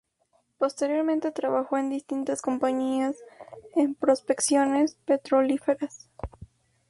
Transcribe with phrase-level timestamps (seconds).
[0.57, 3.15] Posteriormente trabajó en distintas compañías
[3.75, 6.09] en prospecciones petrolíferas.